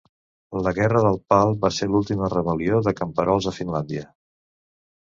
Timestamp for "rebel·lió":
2.35-2.81